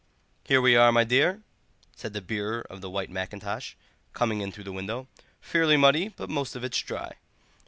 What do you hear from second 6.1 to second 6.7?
most of